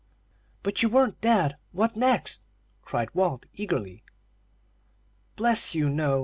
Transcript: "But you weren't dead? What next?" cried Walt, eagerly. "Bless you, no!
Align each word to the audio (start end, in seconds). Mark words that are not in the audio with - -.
"But 0.63 0.81
you 0.81 0.89
weren't 0.89 1.21
dead? 1.21 1.57
What 1.73 1.95
next?" 1.95 2.41
cried 2.81 3.13
Walt, 3.13 3.45
eagerly. 3.53 4.03
"Bless 5.35 5.75
you, 5.75 5.91
no! 5.91 6.19